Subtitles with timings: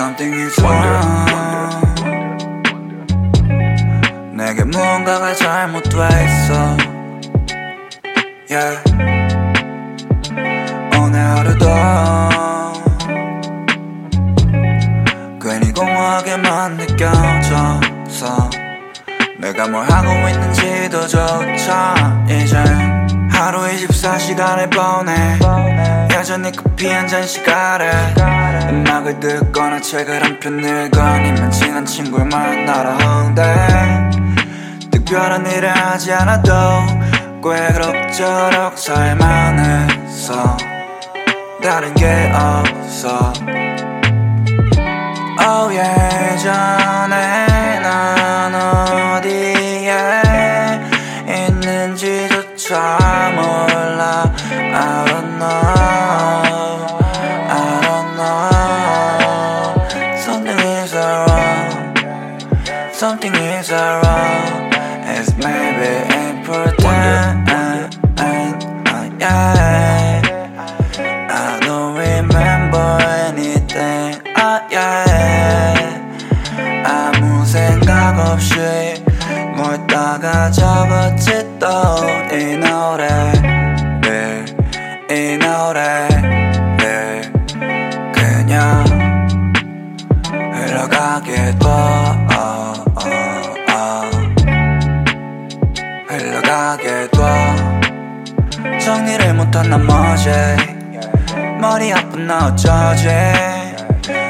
[0.00, 1.28] Something is wrong.
[4.34, 5.90] 내게 무언가가 잘못돼
[6.24, 6.78] 있어.
[8.48, 8.80] Yeah.
[10.98, 11.66] 오늘 하루도
[15.38, 18.48] 괜히 공허하게만 느껴져서
[19.38, 22.99] 내가 뭘 하고 있는지도 조차 이젠
[23.40, 25.38] 하루 24시간을 보내.
[26.14, 27.90] 여전히 커피 한 잔씩 아래
[28.68, 33.42] 음악을 듣거나 책을 한편 아니면 친한 친구를 만나러 홍대
[34.90, 36.52] 특별한 일을 하지 않아도
[37.42, 40.58] 꽤 그럭저럭 살만 해서.
[41.62, 43.32] 다른 게 없어.
[45.42, 46.36] Oh 예
[55.39, 56.97] know
[57.47, 58.45] I don't know
[60.17, 61.69] Something is wrong
[62.91, 64.71] Something is wrong
[65.15, 65.91] It's maybe
[66.29, 67.45] important
[69.19, 70.21] yeah.
[71.29, 76.01] I don't remember anything oh, yeah.
[76.85, 78.55] 아무 생각 없이
[79.55, 83.08] 뭘 따가 적었지 또 이 노래를 이
[85.90, 87.32] 노래를
[88.12, 88.84] 그냥
[90.52, 93.04] 흘러가게 둬 어, 어,
[93.72, 94.10] 어.
[96.08, 97.26] 흘러가게 둬
[98.78, 100.30] 정리를 못한 나머지
[101.60, 103.08] 머리 아픈 나 어쩌지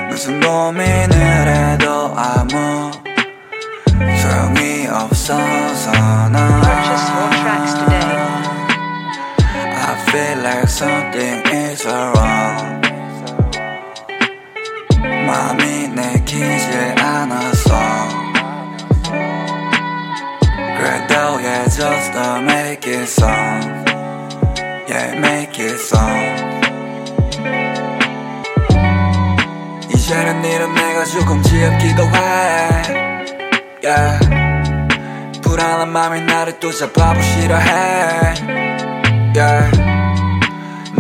[0.08, 2.91] 무슨 고민을 해도 아무
[4.19, 5.92] 소용이 없어서
[6.31, 6.60] 나.
[9.82, 11.50] I feel like something
[21.70, 23.88] just to make it sound
[24.88, 26.50] Yeah make it sound
[29.94, 33.20] 이제는 이런 내가 조금 지겹기도 해
[33.84, 34.19] yeah.
[35.42, 38.34] 불안한 맘이 나를 또 잡아보시려 해
[39.36, 39.90] yeah.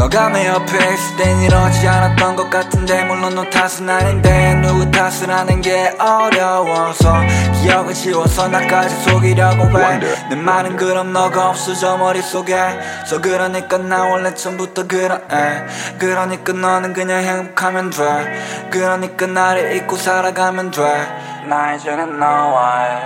[0.00, 3.04] 너가 내 옆에 있을 땐 이러지 않았던 것 같은데.
[3.04, 7.16] 물론 너 탓은 아닌데 누구 탓을 하는 게 어려워서.
[7.60, 15.66] 기억을 지워서 나까지 속이려고 해내 말은 그럼 너가 없어져 머릿속에서 그러니까 나 원래 처음부터 그러해
[15.98, 18.70] 그러니까 너는 그냥 행복하면 돼.
[18.70, 23.00] 그러니까 나를 잊고 살아가면 돼나 이제는 너와의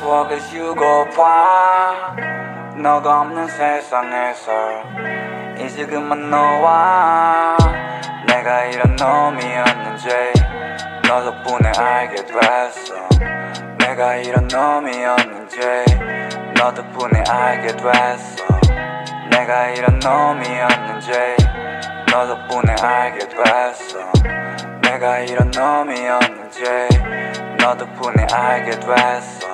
[0.00, 2.16] 추억을 지우고 봐.
[2.76, 7.56] 너가 없는 세상에서 이제 그만 너와
[8.26, 10.08] 내가 이런 놈이었는지
[11.08, 12.94] 너 덕분에 알게 됐어.
[13.78, 15.60] 내가 이런 놈이었는지
[16.56, 18.44] 너 덕분에 알게 됐어.
[19.30, 21.12] 내가 이런 놈이었는지
[22.10, 24.26] 너 덕분에 알게 됐어.
[24.82, 26.62] 내가 이런 놈이었는지
[27.58, 29.45] 너 덕분에 알게 됐어